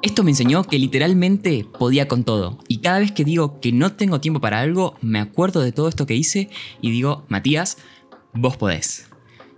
Esto 0.00 0.22
me 0.22 0.30
enseñó 0.30 0.62
que 0.62 0.78
literalmente 0.78 1.66
podía 1.76 2.06
con 2.06 2.22
todo. 2.22 2.58
Y 2.68 2.78
cada 2.78 3.00
vez 3.00 3.10
que 3.10 3.24
digo 3.24 3.58
que 3.58 3.72
no 3.72 3.92
tengo 3.94 4.20
tiempo 4.20 4.40
para 4.40 4.60
algo, 4.60 4.96
me 5.02 5.18
acuerdo 5.18 5.60
de 5.60 5.72
todo 5.72 5.88
esto 5.88 6.06
que 6.06 6.14
hice 6.14 6.50
y 6.80 6.92
digo, 6.92 7.24
Matías, 7.28 7.78
vos 8.32 8.56
podés. 8.56 9.08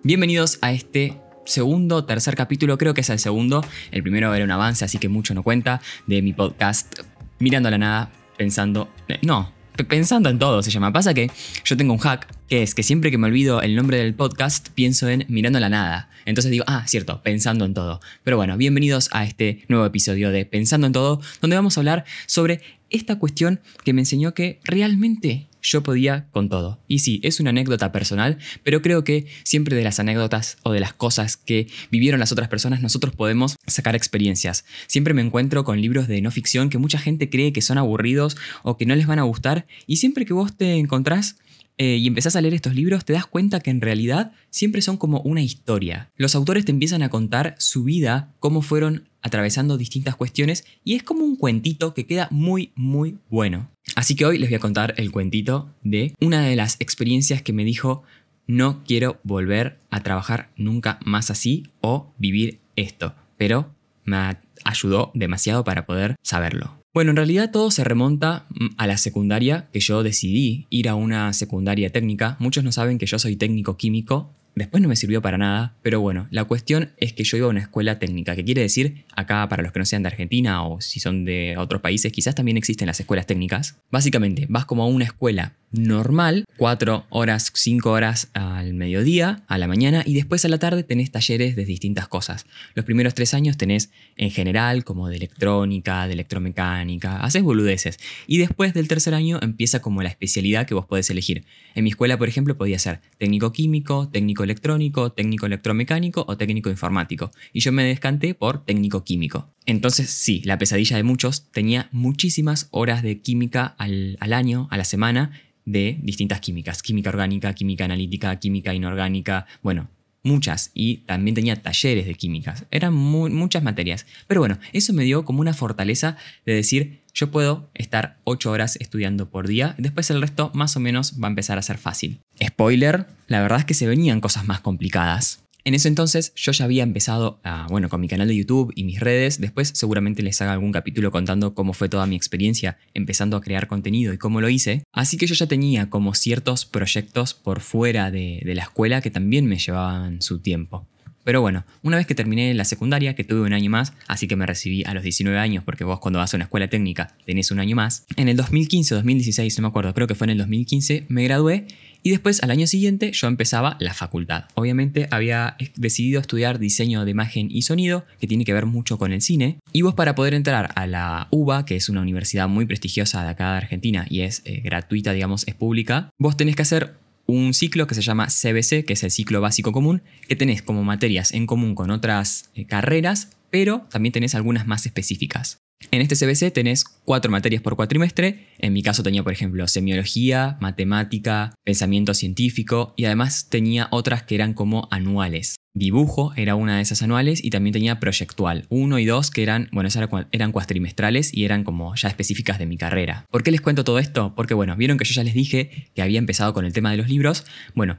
Bienvenidos 0.03 0.59
a 0.63 0.73
este 0.73 1.21
segundo, 1.45 2.07
tercer 2.07 2.37
capítulo, 2.37 2.79
creo 2.79 2.95
que 2.95 3.03
es 3.03 3.11
el 3.11 3.19
segundo. 3.19 3.63
El 3.91 4.03
primero 4.03 4.35
era 4.35 4.43
un 4.43 4.51
avance, 4.51 4.83
así 4.83 4.97
que 4.97 5.11
mucho 5.11 5.35
no 5.35 5.43
cuenta, 5.43 5.83
de 6.07 6.23
mi 6.23 6.33
podcast 6.33 7.01
Mirando 7.39 7.69
a 7.69 7.73
la 7.73 7.79
nada, 7.79 8.13
pensando... 8.39 8.89
eh, 9.09 9.19
No, 9.23 9.53
pensando 9.85 10.29
en 10.29 10.39
todo 10.39 10.63
se 10.63 10.71
llama. 10.71 10.93
Pasa 10.93 11.15
que 11.15 11.31
yo 11.65 11.77
tengo 11.77 11.93
un 11.93 11.99
hack, 11.99 12.27
que 12.49 12.63
es 12.63 12.75
que 12.75 12.83
siempre 12.83 13.11
que 13.11 13.19
me 13.19 13.27
olvido 13.27 13.63
el 13.63 13.77
nombre 13.77 13.99
del 13.99 14.15
podcast, 14.15 14.69
pienso 14.71 15.09
en 15.09 15.25
Mirando 15.29 15.61
la 15.61 15.69
nada. 15.69 16.11
Entonces 16.25 16.51
digo, 16.51 16.65
ah, 16.67 16.85
cierto, 16.87 17.23
pensando 17.23 17.65
en 17.65 17.75
todo. 17.75 18.01
Pero 18.25 18.37
bueno, 18.37 18.57
bienvenidos 18.57 19.09
a 19.13 19.25
este 19.25 19.65
nuevo 19.69 19.85
episodio 19.87 20.31
de 20.31 20.45
Pensando 20.47 20.87
en 20.87 20.93
todo, 20.93 21.21
donde 21.41 21.57
vamos 21.57 21.77
a 21.77 21.81
hablar 21.81 22.05
sobre 22.27 22.61
esta 22.91 23.19
cuestión 23.19 23.61
que 23.85 23.93
me 23.93 24.03
enseñó 24.03 24.35
que 24.35 24.61
realmente 24.65 25.50
yo 25.63 25.83
podía 25.83 26.29
con 26.31 26.49
todo. 26.49 26.81
Y 26.89 27.01
sí, 27.01 27.21
es 27.23 27.41
una 27.41 27.51
anécdota 27.51 27.93
personal, 27.93 28.39
pero 28.63 28.83
creo 28.83 29.05
que 29.05 29.27
siempre 29.45 29.77
de 29.77 29.85
las 29.85 30.01
anécdotas 30.01 30.59
o 30.63 30.73
de 30.73 30.81
las 30.81 30.93
cosas 30.93 31.37
que 31.37 31.69
vivieron 31.91 32.21
las 32.21 32.33
otras 32.33 32.49
personas 32.49 32.81
nosotros 32.81 33.15
podemos 33.15 33.57
sacar 33.67 33.95
experiencias. 33.95 34.65
Siempre 34.87 35.15
me 35.15 35.23
encuentro 35.23 35.65
con 35.65 35.81
libros 35.81 36.09
de 36.09 36.21
no 36.23 36.31
ficción 36.31 36.71
que 36.71 36.79
mucha 36.79 36.99
gente 36.99 37.31
cree 37.31 37.53
que 37.53 37.63
son 37.63 37.79
aburridos 37.79 38.37
o 38.63 38.77
que 38.77 38.87
no 38.87 38.95
les 38.95 39.07
van 39.07 39.19
a 39.19 39.25
gustar 39.25 39.67
y 39.87 39.97
siempre 39.97 40.25
que 40.25 40.33
vos 40.33 40.57
te 40.57 40.77
encontrás 40.77 41.37
eh, 41.83 41.97
y 41.97 42.07
empezás 42.07 42.37
a 42.37 42.43
leer 42.43 42.53
estos 42.53 42.75
libros, 42.75 43.07
te 43.07 43.15
das 43.15 43.25
cuenta 43.25 43.61
que 43.61 43.71
en 43.71 43.81
realidad 43.81 44.33
siempre 44.51 44.83
son 44.83 44.99
como 44.99 45.23
una 45.23 45.41
historia. 45.41 46.11
Los 46.17 46.35
autores 46.35 46.67
te 46.67 46.73
empiezan 46.73 47.03
a 47.03 47.09
contar 47.09 47.55
su 47.59 47.85
vida, 47.85 48.35
cómo 48.39 48.61
fueron 48.61 49.09
atravesando 49.23 49.77
distintas 49.77 50.17
cuestiones, 50.17 50.65
y 50.85 50.95
es 50.95 51.03
como 51.03 51.25
un 51.25 51.37
cuentito 51.37 51.95
que 51.95 52.07
queda 52.07 52.29
muy, 52.31 52.73
muy 52.75 53.19
bueno. 53.29 53.71
Así 53.97 54.15
que 54.17 54.25
hoy 54.25 54.39
les 54.39 54.51
voy 54.51 54.57
a 54.57 54.61
contar 54.61 54.95
el 54.97 55.11
cuentito 55.11 55.75
de 55.83 56.15
una 56.21 56.43
de 56.43 56.57
las 56.57 56.77
experiencias 56.81 57.43
que 57.43 57.53
me 57.53 57.65
dijo, 57.65 58.03
no 58.47 58.83
quiero 58.85 59.21
volver 59.23 59.79
a 59.91 60.03
trabajar 60.03 60.51
nunca 60.57 60.99
más 61.05 61.31
así 61.31 61.69
o 61.81 62.13
vivir 62.19 62.61
esto, 62.77 63.15
pero 63.37 63.75
me 64.05 64.37
ayudó 64.65 65.13
demasiado 65.15 65.65
para 65.65 65.87
poder 65.87 66.17
saberlo. 66.23 66.81
Bueno, 66.93 67.11
en 67.11 67.17
realidad 67.17 67.53
todo 67.53 67.71
se 67.71 67.85
remonta 67.85 68.47
mm, 68.51 68.67
a 68.77 68.87
la 68.89 68.97
secundaria, 68.97 69.69
que 69.73 69.79
yo 69.79 70.03
decidí 70.03 70.67
ir 70.71 70.89
a 70.89 70.97
una 70.97 71.33
secundaria 71.33 71.91
técnica. 71.91 72.37
Muchos 72.41 72.65
no 72.65 72.73
saben 72.73 72.99
que 72.99 73.07
yo 73.07 73.19
soy 73.19 73.37
técnico 73.37 73.77
químico. 73.77 74.35
Después 74.55 74.83
no 74.83 74.89
me 74.89 74.97
sirvió 74.97 75.23
para 75.23 75.39
nada, 75.39 75.77
pero 75.83 76.01
bueno, 76.01 76.29
la 76.31 76.45
cuestión 76.45 76.93
es 76.99 77.13
que 77.13 77.25
yo 77.25 77.37
iba 77.37 77.47
a 77.47 77.51
una 77.51 77.61
escuela 77.61 77.99
técnica, 77.99 78.37
que 78.37 78.45
quiere 78.45 78.63
decir, 78.63 79.05
acá 79.15 79.49
para 79.49 79.63
los 79.63 79.73
que 79.73 79.79
no 79.79 79.87
sean 79.87 80.03
de 80.03 80.09
Argentina 80.09 80.67
o 80.67 80.81
si 80.81 81.01
son 81.01 81.25
de 81.25 81.57
otros 81.57 81.81
países, 81.81 82.13
quizás 82.13 82.35
también 82.35 82.57
existen 82.57 82.87
las 82.87 83.01
escuelas 83.01 83.27
técnicas. 83.27 83.79
Básicamente, 83.91 84.47
vas 84.49 84.67
como 84.67 84.83
a 84.83 84.87
una 84.87 85.05
escuela 85.05 85.57
normal, 85.73 86.45
cuatro 86.57 87.07
horas, 87.11 87.53
cinco 87.55 87.93
horas 87.93 88.31
al 88.35 88.75
mediodía, 88.75 89.45
a 89.47 89.57
la 89.59 89.69
mañana, 89.69 90.03
y 90.05 90.15
después 90.15 90.45
a 90.45 90.49
la 90.49 90.59
tarde 90.59 90.83
tenés 90.83 91.11
talleres 91.11 91.55
de 91.57 91.65
distintas 91.65 92.09
cosas. 92.09 92.47
Los 92.75 92.85
primeros 92.85 93.15
tres 93.15 93.35
años 93.35 93.57
tenés 93.57 93.91
en 94.17 94.31
general 94.31 94.85
como 94.85 95.09
de 95.09 95.17
electrónica, 95.17 96.07
de 96.07 96.15
electromecánica, 96.15 97.19
haces 97.19 97.43
boludeces. 97.43 97.99
Y 98.27 98.39
después 98.39 98.75
del 98.75 98.89
tercer 98.89 99.15
año 99.15 99.39
empieza 99.43 99.81
como 99.81 100.03
la 100.03 100.09
especialidad 100.09 100.67
que 100.67 100.75
vos 100.75 100.87
podés 100.87 101.09
elegir. 101.11 101.45
En 101.75 101.85
mi 101.85 101.91
escuela, 101.91 102.19
por 102.19 102.29
ejemplo, 102.29 102.57
podía 102.57 102.79
ser 102.79 103.01
técnico 103.19 103.53
químico, 103.53 104.09
técnico 104.09 104.40
electrónico, 104.43 105.13
técnico 105.13 105.47
electromecánico 105.47 106.25
o 106.29 106.37
técnico 106.37 106.71
informático. 106.71 107.31
Y 107.53 107.61
yo 107.61 107.73
me 107.73 107.85
descanté 107.85 108.35
por 108.35 108.65
técnico 108.65 109.05
químico. 109.05 109.49
Entonces, 109.67 110.11
sí, 110.11 110.43
la 110.45 110.59
pesadilla 110.59 110.97
de 110.97 111.03
muchos 111.03 111.51
tenía 111.51 111.89
muchísimas 111.93 112.69
horas 112.71 113.03
de 113.03 113.21
química 113.21 113.75
al, 113.79 114.17
al 114.21 114.33
año, 114.33 114.69
a 114.71 114.77
la 114.77 114.85
semana, 114.85 115.33
de 115.65 115.99
distintas 116.03 116.41
químicas. 116.41 116.83
Química 116.83 117.11
orgánica, 117.11 117.55
química 117.55 117.85
analítica, 117.85 118.35
química 118.41 118.75
inorgánica, 118.75 119.47
bueno, 119.63 119.89
muchas. 120.23 120.71
Y 120.75 120.99
también 120.99 121.35
tenía 121.35 121.57
talleres 121.63 122.07
de 122.07 122.15
químicas. 122.15 122.67
Eran 122.71 122.95
mu- 122.95 123.29
muchas 123.31 123.63
materias. 123.63 124.07
Pero 124.27 124.41
bueno, 124.41 124.59
eso 124.73 124.93
me 124.93 125.05
dio 125.05 125.25
como 125.25 125.41
una 125.41 125.55
fortaleza 125.55 126.17
de 126.45 126.55
decir, 126.55 127.00
yo 127.15 127.31
puedo 127.31 127.71
estar 127.75 128.19
8 128.25 128.51
horas 128.51 128.77
estudiando 128.77 129.31
por 129.31 129.47
día, 129.47 129.75
después 129.79 130.11
el 130.11 130.21
resto 130.21 130.51
más 130.55 130.77
o 130.77 130.81
menos 130.81 131.21
va 131.23 131.29
a 131.29 131.31
empezar 131.31 131.59
a 131.59 131.63
ser 131.63 131.79
fácil. 131.79 132.21
Spoiler, 132.43 133.07
la 133.27 133.41
verdad 133.41 133.61
es 133.61 133.65
que 133.65 133.75
se 133.75 133.87
venían 133.87 134.21
cosas 134.21 134.47
más 134.47 134.61
complicadas. 134.61 135.41
En 135.65 135.75
ese 135.75 135.89
entonces 135.89 136.33
yo 136.35 136.53
ya 136.53 136.65
había 136.65 136.83
empezado, 136.83 137.41
a, 137.45 137.67
bueno, 137.69 137.89
con 137.89 138.01
mi 138.01 138.09
canal 138.09 138.29
de 138.29 138.37
YouTube 138.37 138.73
y 138.75 138.85
mis 138.85 139.01
redes. 139.01 139.41
Después 139.41 139.73
seguramente 139.75 140.23
les 140.23 140.41
haga 140.41 140.53
algún 140.53 140.73
capítulo 140.73 141.11
contando 141.11 141.55
cómo 141.55 141.75
fue 141.75 141.89
toda 141.89 142.07
mi 142.07 142.17
experiencia 142.17 142.79
empezando 142.95 143.37
a 143.37 143.41
crear 143.41 143.67
contenido 143.67 144.13
y 144.13 144.19
cómo 144.19 144.41
lo 144.41 144.49
hice. 144.49 144.85
Así 144.93 145.17
que 145.17 145.27
yo 145.27 145.35
ya 145.35 145.47
tenía 145.47 145.91
como 145.91 146.15
ciertos 146.15 146.65
proyectos 146.65 147.35
por 147.35 147.61
fuera 147.61 148.11
de, 148.11 148.41
de 148.45 148.55
la 148.55 148.63
escuela 148.63 149.01
que 149.01 149.11
también 149.11 149.47
me 149.47 149.59
llevaban 149.59 150.23
su 150.23 150.41
tiempo. 150.41 150.87
Pero 151.25 151.41
bueno, 151.41 151.65
una 151.83 151.97
vez 151.99 152.07
que 152.07 152.15
terminé 152.15 152.55
la 152.55 152.65
secundaria, 152.65 153.15
que 153.15 153.25
tuve 153.25 153.41
un 153.43 153.53
año 153.53 153.71
más, 153.71 153.93
así 154.09 154.27
que 154.27 154.37
me 154.37 154.47
recibí 154.47 154.83
a 154.87 154.95
los 154.95 155.03
19 155.03 155.39
años, 155.39 155.65
porque 155.65 155.85
vos 155.85 156.01
cuando 156.01 156.19
vas 156.19 156.33
a 156.33 156.37
una 156.37 156.45
escuela 156.45 156.69
técnica 156.69 157.15
tenés 157.27 157.51
un 157.51 157.61
año 157.61 157.77
más, 157.77 158.07
en 158.17 158.29
el 158.29 158.37
2015 158.37 158.95
o 158.95 158.97
2016, 158.99 159.59
no 159.59 159.63
me 159.63 159.69
acuerdo, 159.69 159.93
creo 159.95 160.07
que 160.07 160.15
fue 160.15 160.25
en 160.27 160.31
el 160.31 160.39
2015, 160.39 161.05
me 161.09 161.25
gradué 161.25 161.67
y 162.03 162.09
después 162.11 162.43
al 162.43 162.51
año 162.51 162.67
siguiente 162.67 163.13
yo 163.13 163.27
empezaba 163.27 163.77
la 163.79 163.93
facultad. 163.93 164.45
Obviamente 164.55 165.07
había 165.11 165.57
es- 165.59 165.73
decidido 165.77 166.21
estudiar 166.23 166.59
diseño 166.59 167.05
de 167.05 167.11
imagen 167.11 167.49
y 167.51 167.63
sonido, 167.63 168.07
que 168.19 168.27
tiene 168.27 168.47
que 168.47 168.55
ver 168.55 168.65
mucho 168.65 168.97
con 168.97 169.13
el 169.13 169.21
cine, 169.21 169.59
y 169.73 169.83
vos 169.83 169.93
para 169.95 170.15
poder 170.15 170.33
entrar 170.33 170.71
a 170.75 170.87
la 170.87 171.29
UBA, 171.31 171.67
que 171.67 171.77
es 171.77 171.91
una 171.91 172.01
universidad 172.01 172.49
muy 172.49 172.65
prestigiosa 172.65 173.23
de 173.23 173.29
acá 173.29 173.51
de 173.53 173.59
Argentina 173.59 174.07
y 174.09 174.23
es 174.23 174.41
eh, 174.47 174.63
gratuita, 174.65 175.13
digamos, 175.13 175.47
es 175.47 175.55
pública, 175.55 176.09
vos 176.19 176.39
tenés 176.39 176.57
que 176.57 176.63
hacer 176.63 176.95
un 177.31 177.55
ciclo 177.55 177.87
que 177.87 177.95
se 177.95 178.03
llama 178.03 178.27
CBC, 178.27 178.85
que 178.85 178.93
es 178.93 179.03
el 179.03 179.11
ciclo 179.11 179.41
básico 179.41 179.73
común, 179.73 180.03
que 180.29 180.37
tenés 180.37 180.63
como 180.63 180.85
materias 180.85 181.33
en 181.33 181.47
común 181.47 181.75
con 181.75 181.91
otras 181.91 182.51
eh, 182.55 182.67
carreras, 182.67 183.31
pero 183.51 183.87
también 183.91 184.13
tenés 184.13 184.35
algunas 184.35 184.67
más 184.67 184.87
específicas. 184.87 185.61
En 185.91 186.03
este 186.03 186.15
CBC 186.15 186.53
tenés 186.53 186.85
cuatro 186.85 187.33
materias 187.33 187.63
por 187.63 187.75
cuatrimestre. 187.75 188.47
En 188.59 188.73
mi 188.73 188.83
caso 188.83 189.03
tenía, 189.03 189.25
por 189.25 189.33
ejemplo, 189.33 189.67
semiología, 189.67 190.57
matemática, 190.61 191.55
pensamiento 191.65 192.15
científico 192.15 192.93
y 192.97 193.07
además 193.07 193.49
tenía 193.49 193.89
otras 193.91 194.23
que 194.23 194.35
eran 194.37 194.53
como 194.55 194.89
anuales. 194.93 195.57
Dibujo 195.75 196.33
era 196.37 196.55
una 196.55 196.77
de 196.77 196.83
esas 196.83 197.03
anuales 197.03 197.43
y 197.43 197.51
también 197.51 197.73
tenía 197.73 197.99
proyectual. 197.99 198.67
Uno 198.69 198.99
y 198.99 199.05
dos 199.07 199.31
que 199.31 199.43
eran, 199.43 199.69
bueno, 199.73 199.89
esas 199.89 200.03
eran 200.03 200.11
cua- 200.11 200.29
eran 200.33 200.53
cuatrimestrales 200.53 201.33
y 201.33 201.45
eran 201.45 201.65
como 201.65 201.95
ya 201.97 202.09
específicas 202.09 202.59
de 202.59 202.67
mi 202.67 202.77
carrera. 202.77 203.25
¿Por 203.31 203.43
qué 203.43 203.51
les 203.51 203.61
cuento 203.61 203.83
todo 203.83 203.99
esto? 203.99 204.35
Porque 204.37 204.55
bueno, 204.55 204.77
vieron 204.77 204.99
que 204.99 205.05
yo 205.05 205.15
ya 205.15 205.25
les 205.25 205.35
dije 205.35 205.91
que 205.95 206.03
había 206.03 206.19
empezado 206.19 206.53
con 206.53 206.67
el 206.67 206.73
tema 206.73 206.91
de 206.91 206.99
los 206.99 207.09
libros. 207.09 207.45
Bueno, 207.75 207.99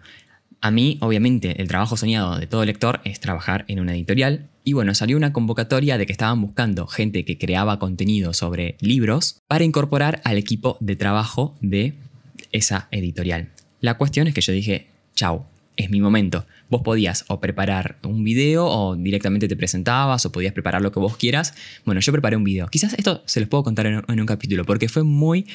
a 0.61 0.69
mí, 0.69 0.99
obviamente, 1.01 1.59
el 1.59 1.67
trabajo 1.67 1.97
soñado 1.97 2.37
de 2.37 2.45
todo 2.45 2.63
lector 2.65 3.01
es 3.03 3.19
trabajar 3.19 3.65
en 3.67 3.79
una 3.79 3.95
editorial. 3.95 4.47
Y 4.63 4.73
bueno, 4.73 4.93
salió 4.93 5.17
una 5.17 5.33
convocatoria 5.33 5.97
de 5.97 6.05
que 6.05 6.11
estaban 6.11 6.39
buscando 6.39 6.85
gente 6.85 7.25
que 7.25 7.39
creaba 7.39 7.79
contenido 7.79 8.31
sobre 8.33 8.77
libros 8.79 9.39
para 9.47 9.63
incorporar 9.63 10.21
al 10.23 10.37
equipo 10.37 10.77
de 10.79 10.95
trabajo 10.95 11.55
de 11.61 11.95
esa 12.51 12.87
editorial. 12.91 13.49
La 13.79 13.97
cuestión 13.97 14.27
es 14.27 14.35
que 14.35 14.41
yo 14.41 14.53
dije, 14.53 14.87
chau, 15.15 15.45
es 15.77 15.89
mi 15.89 16.01
momento. 16.01 16.45
Vos 16.69 16.81
podías 16.83 17.25
o 17.27 17.39
preparar 17.39 17.97
un 18.03 18.23
video 18.23 18.65
o 18.65 18.95
directamente 18.95 19.47
te 19.47 19.55
presentabas 19.55 20.25
o 20.25 20.31
podías 20.31 20.53
preparar 20.53 20.81
lo 20.81 20.91
que 20.91 20.99
vos 20.99 21.17
quieras. 21.17 21.53
Bueno, 21.85 22.01
yo 22.01 22.11
preparé 22.11 22.37
un 22.37 22.43
video. 22.43 22.67
Quizás 22.67 22.93
esto 22.93 23.23
se 23.25 23.39
los 23.39 23.49
puedo 23.49 23.63
contar 23.63 23.85
en, 23.87 24.03
en 24.07 24.19
un 24.19 24.25
capítulo 24.25 24.65
porque 24.65 24.89
fue 24.89 25.03
muy, 25.03 25.45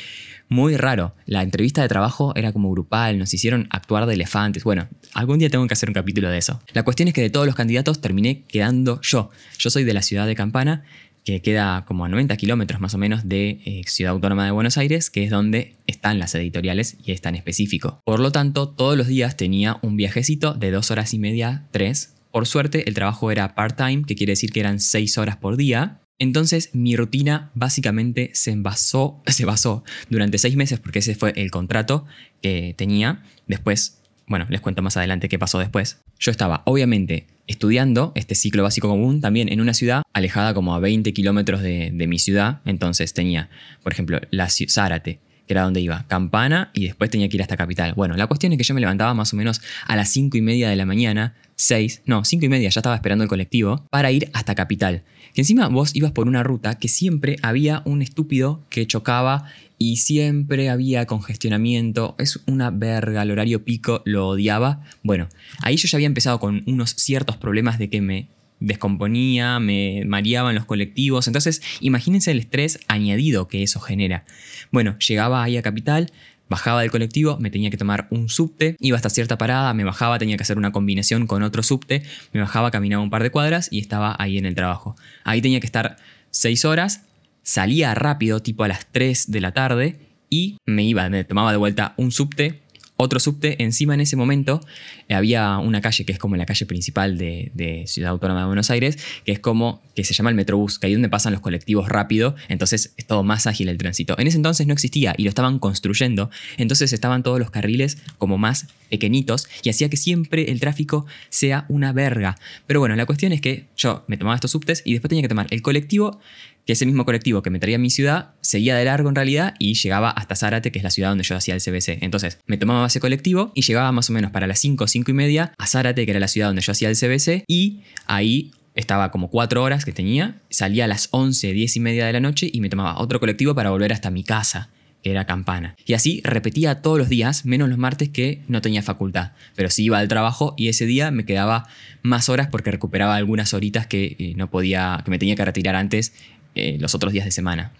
muy 0.48 0.76
raro. 0.76 1.14
La 1.26 1.42
entrevista 1.42 1.82
de 1.82 1.88
trabajo 1.88 2.32
era 2.36 2.52
como 2.52 2.70
grupal, 2.70 3.18
nos 3.18 3.32
hicieron 3.34 3.66
actuar 3.70 4.06
de 4.06 4.14
elefantes. 4.14 4.64
Bueno, 4.64 4.88
algún 5.14 5.38
día 5.38 5.50
tengo 5.50 5.66
que 5.66 5.74
hacer 5.74 5.88
un 5.88 5.94
capítulo 5.94 6.30
de 6.30 6.38
eso. 6.38 6.60
La 6.72 6.82
cuestión 6.82 7.08
es 7.08 7.14
que 7.14 7.22
de 7.22 7.30
todos 7.30 7.46
los 7.46 7.54
candidatos 7.54 8.00
terminé 8.00 8.42
quedando 8.42 9.00
yo. 9.02 9.30
Yo 9.58 9.70
soy 9.70 9.84
de 9.84 9.94
la 9.94 10.02
ciudad 10.02 10.26
de 10.26 10.34
Campana, 10.34 10.84
que 11.26 11.42
queda 11.42 11.84
como 11.86 12.04
a 12.04 12.08
90 12.08 12.36
kilómetros 12.36 12.80
más 12.80 12.94
o 12.94 12.98
menos 12.98 13.28
de 13.28 13.60
eh, 13.64 13.82
Ciudad 13.88 14.12
Autónoma 14.12 14.44
de 14.44 14.52
Buenos 14.52 14.78
Aires, 14.78 15.10
que 15.10 15.24
es 15.24 15.30
donde 15.30 15.74
están 15.88 16.20
las 16.20 16.32
editoriales 16.36 16.96
y 17.04 17.10
es 17.10 17.20
tan 17.20 17.34
específico. 17.34 18.00
Por 18.04 18.20
lo 18.20 18.30
tanto, 18.30 18.68
todos 18.68 18.96
los 18.96 19.08
días 19.08 19.36
tenía 19.36 19.80
un 19.82 19.96
viajecito 19.96 20.54
de 20.54 20.70
dos 20.70 20.92
horas 20.92 21.12
y 21.14 21.18
media, 21.18 21.66
tres. 21.72 22.14
Por 22.30 22.46
suerte, 22.46 22.88
el 22.88 22.94
trabajo 22.94 23.32
era 23.32 23.56
part-time, 23.56 24.04
que 24.06 24.14
quiere 24.14 24.32
decir 24.32 24.52
que 24.52 24.60
eran 24.60 24.78
seis 24.78 25.18
horas 25.18 25.36
por 25.36 25.56
día. 25.56 26.00
Entonces 26.20 26.70
mi 26.74 26.94
rutina 26.94 27.50
básicamente 27.54 28.30
se 28.32 28.54
basó, 28.54 29.20
se 29.26 29.44
basó 29.44 29.82
durante 30.08 30.38
seis 30.38 30.54
meses 30.54 30.78
porque 30.78 31.00
ese 31.00 31.16
fue 31.16 31.32
el 31.34 31.50
contrato 31.50 32.06
que 32.40 32.72
tenía. 32.78 33.24
Después, 33.48 34.00
bueno, 34.26 34.46
les 34.48 34.60
cuento 34.60 34.82
más 34.82 34.96
adelante 34.96 35.28
qué 35.28 35.38
pasó 35.38 35.58
después. 35.58 36.00
Yo 36.18 36.30
estaba 36.30 36.62
obviamente 36.64 37.26
estudiando 37.46 38.12
este 38.16 38.34
ciclo 38.34 38.64
básico 38.64 38.88
común 38.88 39.20
también 39.20 39.52
en 39.52 39.60
una 39.60 39.72
ciudad 39.72 40.02
alejada 40.12 40.52
como 40.52 40.74
a 40.74 40.80
20 40.80 41.12
kilómetros 41.12 41.62
de, 41.62 41.92
mi 41.92 42.18
ciudad. 42.18 42.60
Entonces 42.64 43.14
tenía, 43.14 43.48
por 43.82 43.92
ejemplo, 43.92 44.20
la 44.30 44.48
Zárate, 44.48 45.20
que 45.46 45.52
era 45.52 45.62
donde 45.62 45.80
iba, 45.80 46.06
Campana 46.08 46.70
y 46.74 46.86
después 46.86 47.08
tenía 47.08 47.28
que 47.28 47.36
ir 47.36 47.42
hasta 47.42 47.56
Capital. 47.56 47.94
Bueno, 47.94 48.16
la 48.16 48.26
cuestión 48.26 48.52
es 48.52 48.58
que 48.58 48.64
yo 48.64 48.74
me 48.74 48.80
levantaba 48.80 49.14
más 49.14 49.32
o 49.32 49.36
menos 49.36 49.60
a 49.86 49.94
las 49.94 50.08
5 50.10 50.36
y 50.36 50.40
media 50.42 50.68
de 50.68 50.76
la 50.76 50.86
mañana, 50.86 51.34
6, 51.54 52.02
no, 52.06 52.24
5 52.24 52.44
y 52.44 52.48
media 52.48 52.68
ya 52.68 52.80
estaba 52.80 52.96
esperando 52.96 53.22
el 53.22 53.28
colectivo 53.28 53.86
para 53.90 54.10
ir 54.10 54.28
hasta 54.32 54.56
Capital. 54.56 55.04
Que 55.34 55.42
encima 55.42 55.68
vos 55.68 55.94
ibas 55.94 56.12
por 56.12 56.26
una 56.26 56.42
ruta 56.42 56.78
que 56.78 56.88
siempre 56.88 57.36
había 57.42 57.82
un 57.84 58.02
estúpido 58.02 58.64
que 58.70 58.86
chocaba 58.86 59.44
y 59.78 59.96
siempre 59.98 60.70
había 60.70 61.06
congestionamiento. 61.06 62.14
Es 62.18 62.40
una 62.46 62.70
verga, 62.70 63.22
el 63.22 63.30
horario 63.30 63.64
pico 63.64 64.02
lo 64.04 64.28
odiaba. 64.28 64.82
Bueno, 65.02 65.28
ahí 65.62 65.76
yo 65.76 65.88
ya 65.88 65.96
había 65.96 66.06
empezado 66.06 66.40
con 66.40 66.62
unos 66.66 66.90
ciertos 66.90 67.36
problemas 67.36 67.78
de 67.78 67.90
que 67.90 68.00
me 68.00 68.28
descomponía, 68.60 69.58
me 69.60 70.04
mareaban 70.06 70.54
los 70.54 70.64
colectivos. 70.64 71.26
Entonces, 71.26 71.62
imagínense 71.80 72.30
el 72.30 72.38
estrés 72.38 72.80
añadido 72.88 73.48
que 73.48 73.62
eso 73.62 73.80
genera. 73.80 74.24
Bueno, 74.70 74.98
llegaba 74.98 75.42
ahí 75.42 75.56
a 75.56 75.62
Capital, 75.62 76.10
Bajaba 76.48 76.82
del 76.82 76.92
colectivo, 76.92 77.38
me 77.40 77.50
tenía 77.50 77.70
que 77.70 77.76
tomar 77.76 78.06
un 78.10 78.28
subte, 78.28 78.76
iba 78.78 78.96
hasta 78.96 79.10
cierta 79.10 79.36
parada, 79.36 79.74
me 79.74 79.82
bajaba, 79.82 80.18
tenía 80.18 80.36
que 80.36 80.44
hacer 80.44 80.58
una 80.58 80.70
combinación 80.70 81.26
con 81.26 81.42
otro 81.42 81.64
subte, 81.64 82.04
me 82.32 82.40
bajaba, 82.40 82.70
caminaba 82.70 83.02
un 83.02 83.10
par 83.10 83.24
de 83.24 83.30
cuadras 83.30 83.68
y 83.72 83.80
estaba 83.80 84.14
ahí 84.16 84.38
en 84.38 84.46
el 84.46 84.54
trabajo. 84.54 84.94
Ahí 85.24 85.42
tenía 85.42 85.58
que 85.58 85.66
estar 85.66 85.96
seis 86.30 86.64
horas, 86.64 87.02
salía 87.46 87.94
rápido, 87.94 88.42
tipo 88.42 88.64
a 88.64 88.68
las 88.68 88.86
3 88.90 89.30
de 89.30 89.40
la 89.40 89.52
tarde, 89.52 89.96
y 90.28 90.58
me 90.66 90.84
iba, 90.84 91.08
me 91.08 91.22
tomaba 91.22 91.52
de 91.52 91.56
vuelta 91.56 91.94
un 91.96 92.10
subte, 92.10 92.60
otro 92.96 93.20
subte. 93.20 93.62
Encima 93.62 93.94
en 93.94 94.00
ese 94.00 94.16
momento 94.16 94.60
eh, 95.08 95.14
había 95.14 95.58
una 95.58 95.80
calle 95.80 96.04
que 96.04 96.12
es 96.12 96.18
como 96.18 96.34
la 96.34 96.44
calle 96.44 96.66
principal 96.66 97.18
de, 97.18 97.84
Ciudad 97.86 98.10
Autónoma 98.10 98.40
de 98.40 98.46
Buenos 98.46 98.70
Aires, 98.70 98.98
que 99.24 99.32
es 99.32 99.38
como 99.38 99.80
que 99.94 100.02
se 100.02 100.12
llama 100.12 100.30
el 100.30 100.36
Metrobús, 100.36 100.78
que 100.80 100.88
ahí 100.88 100.94
donde 100.94 101.08
pasan 101.08 101.32
los 101.32 101.40
colectivos 101.40 101.88
rápido, 101.88 102.34
entonces 102.48 102.94
es 102.96 103.06
todo 103.06 103.22
más 103.22 103.46
ágil 103.46 103.68
el 103.68 103.78
tránsito. 103.78 104.18
En 104.18 104.26
ese 104.26 104.38
entonces 104.38 104.66
no 104.66 104.72
existía 104.72 105.14
y 105.16 105.22
lo 105.22 105.28
estaban 105.28 105.60
construyendo, 105.60 106.30
entonces 106.56 106.92
estaban 106.92 107.22
todos 107.22 107.38
los 107.38 107.50
carriles 107.50 107.98
como 108.18 108.38
más 108.38 108.66
pequeñitos 108.90 109.48
y 109.62 109.70
hacía 109.70 109.88
que 109.88 109.96
siempre 109.96 110.50
el 110.50 110.58
tráfico 110.58 111.06
sea 111.28 111.64
una 111.68 111.92
verga. 111.92 112.36
Pero 112.66 112.80
bueno, 112.80 112.96
la 112.96 113.06
cuestión 113.06 113.32
es 113.32 113.40
que 113.40 113.66
yo 113.76 114.04
me 114.08 114.16
tomaba 114.16 114.34
estos 114.34 114.50
subtes 114.50 114.82
y 114.84 114.92
después 114.92 115.08
tenía 115.10 115.22
que 115.22 115.28
tomar 115.28 115.46
el 115.50 115.62
colectivo 115.62 116.20
que 116.66 116.72
ese 116.72 116.84
mismo 116.84 117.04
colectivo 117.04 117.42
que 117.42 117.50
me 117.50 117.58
traía 117.58 117.76
a 117.76 117.78
mi 117.78 117.90
ciudad 117.90 118.34
seguía 118.40 118.76
de 118.76 118.84
largo 118.84 119.08
en 119.08 119.14
realidad 119.14 119.54
y 119.58 119.74
llegaba 119.74 120.10
hasta 120.10 120.34
Zárate, 120.34 120.72
que 120.72 120.78
es 120.78 120.82
la 120.82 120.90
ciudad 120.90 121.10
donde 121.10 121.24
yo 121.24 121.36
hacía 121.36 121.54
el 121.54 121.62
CBC. 121.62 122.02
Entonces 122.02 122.38
me 122.46 122.58
tomaba 122.58 122.86
ese 122.88 123.00
colectivo 123.00 123.52
y 123.54 123.62
llegaba 123.62 123.92
más 123.92 124.10
o 124.10 124.12
menos 124.12 124.32
para 124.32 124.46
las 124.46 124.58
5, 124.58 124.86
5 124.86 125.10
y 125.10 125.14
media 125.14 125.52
a 125.56 125.66
Zárate, 125.66 126.04
que 126.04 126.10
era 126.10 126.20
la 126.20 126.28
ciudad 126.28 126.48
donde 126.48 126.62
yo 126.62 126.72
hacía 126.72 126.90
el 126.90 126.96
CBC, 126.96 127.44
y 127.46 127.80
ahí 128.06 128.50
estaba 128.74 129.10
como 129.10 129.30
4 129.30 129.62
horas 129.62 129.84
que 129.84 129.92
tenía, 129.92 130.40
salía 130.50 130.84
a 130.84 130.88
las 130.88 131.08
11, 131.12 131.52
10 131.52 131.76
y 131.76 131.80
media 131.80 132.06
de 132.06 132.12
la 132.12 132.20
noche 132.20 132.50
y 132.52 132.60
me 132.60 132.68
tomaba 132.68 132.98
otro 132.98 133.20
colectivo 133.20 133.54
para 133.54 133.70
volver 133.70 133.92
hasta 133.92 134.10
mi 134.10 134.24
casa 134.24 134.70
que 135.02 135.12
era 135.12 135.24
campana. 135.24 135.76
Y 135.86 135.94
así 135.94 136.20
repetía 136.24 136.82
todos 136.82 136.98
los 136.98 137.08
días, 137.08 137.44
menos 137.44 137.68
los 137.68 137.78
martes 137.78 138.08
que 138.08 138.42
no 138.48 138.60
tenía 138.60 138.82
facultad. 138.82 139.32
Pero 139.54 139.70
sí 139.70 139.84
iba 139.84 139.98
al 139.98 140.08
trabajo 140.08 140.54
y 140.56 140.66
ese 140.66 140.84
día 140.84 141.12
me 141.12 141.24
quedaba 141.24 141.68
más 142.02 142.28
horas 142.28 142.48
porque 142.50 142.72
recuperaba 142.72 143.14
algunas 143.14 143.54
horitas 143.54 143.86
que 143.86 144.16
eh, 144.18 144.32
no 144.36 144.50
podía, 144.50 145.00
que 145.04 145.12
me 145.12 145.20
tenía 145.20 145.36
que 145.36 145.44
retirar 145.44 145.76
antes 145.76 146.12
eh, 146.56 146.78
los 146.80 146.94
otros 146.94 147.12
días 147.12 147.24
de 147.24 147.30
semana. 147.30 147.72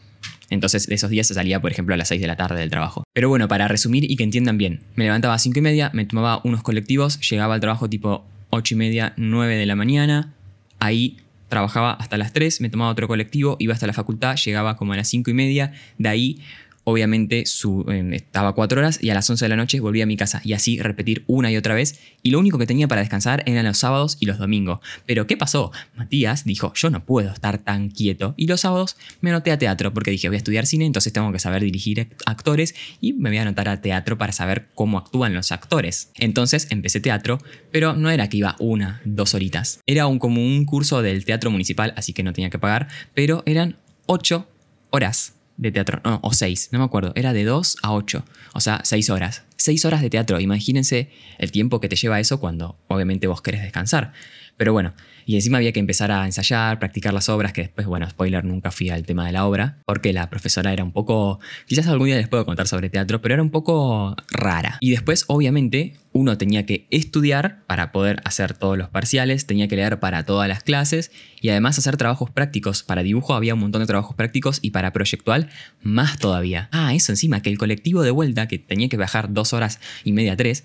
Entonces, 0.49 0.87
de 0.87 0.95
esos 0.95 1.11
días 1.11 1.27
salía, 1.27 1.61
por 1.61 1.73
ejemplo, 1.73 1.95
a 1.95 1.99
las 1.99 2.09
6 2.09 2.21
de 2.21 2.27
la 2.27 2.37
tarde 2.37 2.61
del 2.61 2.71
trabajo. 2.71 3.03
Pero 3.13 3.29
bueno, 3.29 3.49
para 3.49 3.67
resumir 3.67 4.09
y 4.09 4.17
que 4.17 4.23
entiendan 4.23 4.59
bien, 4.59 4.81
me 4.95 5.05
levantaba 5.05 5.35
a 5.35 5.39
5 5.39 5.59
y 5.59 5.63
media, 5.63 5.91
me 5.93 6.05
tomaba 6.05 6.41
unos 6.45 6.63
colectivos, 6.63 7.19
llegaba 7.29 7.55
al 7.55 7.61
trabajo 7.61 7.89
tipo 7.89 8.25
8 8.51 8.75
y 8.75 8.77
media, 8.77 9.13
9 9.17 9.57
de 9.57 9.67
la 9.67 9.75
mañana, 9.75 10.35
ahí 10.79 11.17
trabajaba 11.49 11.93
hasta 11.93 12.17
las 12.17 12.33
3, 12.33 12.61
me 12.61 12.69
tomaba 12.69 12.91
otro 12.91 13.09
colectivo, 13.09 13.57
iba 13.59 13.75
hasta 13.75 13.87
la 13.87 13.93
facultad, 13.93 14.37
llegaba 14.37 14.77
como 14.77 14.93
a 14.93 14.97
las 14.97 15.09
5 15.09 15.31
y 15.31 15.35
media, 15.35 15.73
de 15.99 16.09
ahí 16.09 16.43
obviamente 16.89 17.43
eh, 17.43 18.11
estaba 18.13 18.55
cuatro 18.55 18.79
horas 18.79 19.03
y 19.03 19.11
a 19.11 19.15
las 19.15 19.29
11 19.29 19.45
de 19.45 19.49
la 19.49 19.57
noche 19.57 19.81
volvía 19.81 20.05
a 20.05 20.07
mi 20.07 20.17
casa 20.17 20.41
y 20.45 20.53
así 20.53 20.79
repetir 20.79 21.25
una 21.27 21.51
y 21.51 21.57
otra 21.57 21.75
vez 21.75 21.99
y 22.23 22.31
lo 22.31 22.39
único 22.39 22.59
que 22.59 22.67
tenía 22.67 22.87
para 22.87 23.01
descansar 23.01 23.43
eran 23.47 23.67
los 23.67 23.79
sábados 23.79 24.17
y 24.21 24.27
los 24.27 24.39
domingos. 24.39 24.79
Pero 25.05 25.27
¿qué 25.27 25.37
pasó? 25.37 25.73
Matías 25.97 26.45
dijo, 26.45 26.73
yo 26.75 26.91
no 26.91 27.05
puedo 27.05 27.33
estar 27.33 27.59
tan 27.59 27.91
quieto 27.91 28.35
y 28.37 28.47
los 28.47 28.61
sábados 28.61 28.97
me 29.21 29.31
anoté 29.31 29.51
a 29.51 29.59
teatro 29.59 29.93
porque 29.93 30.13
dije 30.13 30.29
voy 30.29 30.37
a 30.37 30.39
estudiar 30.39 30.65
cine 30.65 30.87
entonces 30.87 31.13
tengo 31.13 31.33
que 31.33 31.41
saber 31.41 31.65
dirigir 31.65 32.09
actores 32.25 32.77
y 33.01 33.15
me 33.15 33.31
voy 33.31 33.39
a 33.39 33.43
anotar 33.43 33.69
a 33.69 33.81
teatro 33.81 34.17
para 34.17 34.33
saber 34.33 34.69
cómo 34.77 34.97
actúan 34.99 35.35
los 35.35 35.51
actores. 35.51 36.13
Entonces 36.19 36.69
empecé 36.71 37.01
teatro, 37.01 37.41
pero 37.73 37.95
no 37.95 38.11
era 38.11 38.29
que 38.29 38.37
iba 38.37 38.55
una, 38.61 39.01
dos 39.05 39.35
horitas. 39.35 39.81
Era 39.87 40.07
un, 40.07 40.21
como 40.21 40.41
un 40.41 40.65
curso 40.65 41.03
del 41.03 41.25
teatro 41.25 41.51
municipal, 41.51 41.95
así 41.97 42.13
que 42.13 42.23
no 42.23 42.33
tenía 42.33 42.51
que 42.51 42.61
pagar, 42.61 42.87
pero 43.13 43.43
eran 43.45 43.77
ocho 44.07 44.47
horas 44.91 45.36
de 45.57 45.73
teatro, 45.73 46.01
no, 46.05 46.21
o 46.23 46.33
seis, 46.33 46.69
no 46.73 46.79
me 46.79 46.85
acuerdo, 46.85 47.13
era 47.15 47.33
de 47.33 47.45
2 47.45 47.79
a 47.83 47.93
8, 47.93 48.25
o 48.53 48.61
sea, 48.61 48.81
6 48.85 49.11
horas. 49.11 49.43
6 49.57 49.85
horas 49.85 50.03
de 50.03 50.11
teatro, 50.11 50.39
imagínense 50.39 51.11
el 51.39 51.51
tiempo 51.51 51.81
que 51.81 51.89
te 51.89 51.97
lleva 51.97 52.21
eso 52.21 52.39
cuando 52.39 52.79
obviamente 52.89 53.27
vos 53.27 53.43
querés 53.43 53.63
descansar. 53.63 54.13
Pero 54.57 54.73
bueno, 54.73 54.95
y 55.27 55.35
encima 55.35 55.59
había 55.59 55.73
que 55.73 55.81
empezar 55.81 56.13
a 56.13 56.25
ensayar, 56.25 56.79
practicar 56.79 57.13
las 57.13 57.29
obras, 57.29 57.53
que 57.53 57.63
después, 57.63 57.87
bueno, 57.87 58.09
spoiler, 58.09 58.45
nunca 58.45 58.71
fui 58.71 58.91
al 58.91 59.05
tema 59.05 59.27
de 59.27 59.33
la 59.33 59.45
obra, 59.45 59.79
porque 59.85 60.13
la 60.13 60.31
profesora 60.31 60.73
era 60.73 60.85
un 60.85 60.93
poco, 60.93 61.41
quizás 61.67 61.89
algún 61.89 62.07
día 62.07 62.17
les 62.17 62.29
puedo 62.29 62.47
contar 62.47 62.69
sobre 62.69 62.89
teatro, 62.89 63.21
pero 63.21 63.35
era 63.35 63.43
un 63.43 63.51
poco 63.51 64.17
rara. 64.31 64.79
Y 64.81 64.93
después, 64.93 65.25
obviamente, 65.27 65.97
uno 66.13 66.39
tenía 66.39 66.65
que 66.65 66.87
estudiar 66.91 67.65
para 67.67 67.93
poder 67.93 68.23
hacer 68.25 68.55
todos 68.55 68.79
los 68.79 68.89
parciales, 68.89 69.47
tenía 69.47 69.69
que 69.69 69.77
leer 69.77 70.01
para 70.01 70.25
todas 70.25 70.49
las 70.49 70.63
clases 70.63 71.11
y 71.41 71.51
además 71.51 71.79
hacer 71.79 71.97
trabajos 71.97 72.31
prácticos. 72.31 72.83
Para 72.83 73.03
dibujo 73.03 73.35
había 73.35 73.55
un 73.55 73.61
montón 73.61 73.83
de 73.83 73.87
trabajos 73.87 74.17
prácticos 74.17 74.61
y 74.63 74.71
para 74.71 74.93
proyectual 74.93 75.51
más 75.83 76.19
todavía. 76.19 76.69
Ah, 76.73 76.95
eso 76.95 77.13
encima, 77.13 77.43
que 77.43 77.51
el 77.51 77.59
colectivo 77.59 78.03
de 78.03 78.13
vuelta, 78.13 78.49
que 78.49 78.59
tenía 78.59 78.89
que 78.89 78.97
viajar 78.97 79.35
dos 79.35 79.53
horas 79.53 79.81
y 80.05 80.13
media, 80.13 80.37
tres, 80.37 80.65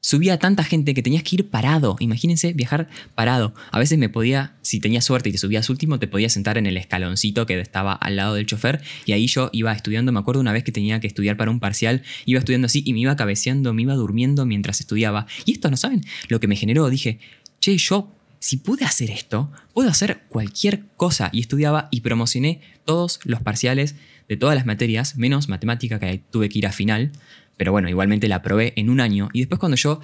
subía 0.00 0.38
tanta 0.38 0.64
gente 0.64 0.94
que 0.94 1.02
tenías 1.02 1.22
que 1.22 1.36
ir 1.36 1.48
parado. 1.48 1.96
Imagínense 2.00 2.52
viajar 2.52 2.88
parado. 3.14 3.54
A 3.70 3.78
veces 3.78 3.98
me 3.98 4.08
podía, 4.08 4.56
si 4.62 4.80
tenías 4.80 5.04
suerte 5.04 5.28
y 5.28 5.32
te 5.32 5.38
subías 5.38 5.68
último, 5.70 5.98
te 5.98 6.08
podías 6.08 6.32
sentar 6.32 6.58
en 6.58 6.66
el 6.66 6.76
escaloncito 6.76 7.46
que 7.46 7.58
estaba 7.60 7.92
al 7.92 8.16
lado 8.16 8.34
del 8.34 8.46
chofer 8.46 8.82
y 9.06 9.12
ahí 9.12 9.26
yo 9.26 9.50
iba 9.52 9.72
estudiando. 9.72 10.12
Me 10.12 10.20
acuerdo 10.20 10.40
una 10.40 10.52
vez 10.52 10.64
que 10.64 10.72
tenía 10.72 11.00
que 11.00 11.06
estudiar 11.06 11.36
para 11.36 11.50
un 11.50 11.60
parcial, 11.60 12.02
iba 12.26 12.38
estudiando 12.38 12.66
así 12.66 12.82
y 12.84 12.92
me 12.92 13.00
iba 13.00 13.16
cabeceando, 13.16 13.74
me 13.74 13.82
iba 13.82 13.94
durmiendo 13.94 14.46
mientras 14.46 14.80
estudiaba. 14.80 15.26
Y 15.44 15.52
esto, 15.52 15.70
¿no 15.70 15.76
saben? 15.76 16.04
Lo 16.28 16.40
que 16.40 16.48
me 16.48 16.56
generó, 16.56 16.88
dije, 16.90 17.18
che, 17.60 17.76
yo 17.76 18.14
si 18.40 18.58
pude 18.58 18.84
hacer 18.84 19.10
esto, 19.10 19.50
puedo 19.74 19.90
hacer 19.90 20.22
cualquier 20.28 20.84
cosa. 20.96 21.30
Y 21.32 21.40
estudiaba 21.40 21.88
y 21.90 22.00
promocioné 22.02 22.60
todos 22.84 23.20
los 23.24 23.40
parciales 23.40 23.96
de 24.28 24.36
todas 24.36 24.54
las 24.54 24.66
materias, 24.66 25.16
menos 25.16 25.48
matemática 25.48 25.98
que 25.98 26.22
tuve 26.30 26.48
que 26.48 26.58
ir 26.58 26.66
a 26.66 26.72
final. 26.72 27.12
Pero 27.58 27.72
bueno, 27.72 27.90
igualmente 27.90 28.28
la 28.28 28.40
probé 28.40 28.72
en 28.76 28.88
un 28.88 29.00
año. 29.00 29.28
Y 29.34 29.40
después 29.40 29.58
cuando 29.58 29.76
yo 29.76 30.00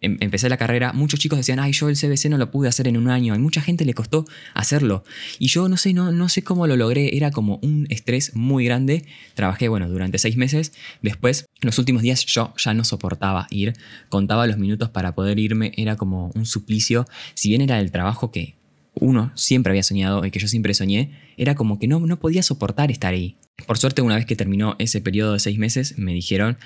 em, 0.00 0.16
empecé 0.20 0.48
la 0.48 0.56
carrera, 0.56 0.92
muchos 0.94 1.20
chicos 1.20 1.38
decían, 1.38 1.58
ay, 1.58 1.72
yo 1.72 1.90
el 1.90 1.96
CBC 1.96 2.30
no 2.30 2.38
lo 2.38 2.50
pude 2.50 2.68
hacer 2.68 2.88
en 2.88 2.96
un 2.96 3.10
año. 3.10 3.34
A 3.34 3.38
mucha 3.38 3.60
gente 3.60 3.84
le 3.84 3.92
costó 3.92 4.24
hacerlo. 4.54 5.04
Y 5.38 5.48
yo 5.48 5.68
no 5.68 5.76
sé, 5.76 5.92
no, 5.92 6.12
no 6.12 6.28
sé 6.30 6.42
cómo 6.42 6.66
lo 6.66 6.76
logré. 6.76 7.16
Era 7.16 7.30
como 7.30 7.58
un 7.62 7.86
estrés 7.90 8.34
muy 8.34 8.64
grande. 8.64 9.04
Trabajé, 9.34 9.68
bueno, 9.68 9.90
durante 9.90 10.16
seis 10.16 10.36
meses. 10.36 10.72
Después, 11.02 11.46
los 11.60 11.78
últimos 11.78 12.02
días 12.02 12.24
yo 12.24 12.54
ya 12.56 12.72
no 12.72 12.84
soportaba 12.84 13.48
ir. 13.50 13.74
Contaba 14.08 14.46
los 14.46 14.56
minutos 14.56 14.88
para 14.88 15.14
poder 15.14 15.38
irme. 15.38 15.72
Era 15.76 15.96
como 15.96 16.30
un 16.34 16.46
suplicio. 16.46 17.04
Si 17.34 17.48
bien 17.48 17.60
era 17.60 17.80
el 17.80 17.90
trabajo 17.90 18.30
que 18.30 18.56
uno 18.94 19.32
siempre 19.34 19.72
había 19.72 19.82
soñado 19.82 20.24
y 20.24 20.30
que 20.30 20.38
yo 20.38 20.48
siempre 20.48 20.72
soñé, 20.72 21.12
era 21.36 21.54
como 21.54 21.78
que 21.78 21.88
no, 21.88 22.00
no 22.00 22.18
podía 22.18 22.42
soportar 22.42 22.90
estar 22.90 23.12
ahí. 23.12 23.36
Por 23.64 23.78
suerte, 23.78 24.02
una 24.02 24.16
vez 24.16 24.26
que 24.26 24.36
terminó 24.36 24.76
ese 24.78 25.00
periodo 25.00 25.32
de 25.32 25.38
seis 25.38 25.58
meses, 25.58 25.96
me 25.98 26.12
dijeron 26.12 26.58